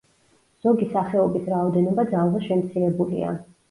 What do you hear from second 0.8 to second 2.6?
სახეობის რაოდენობა ძალზე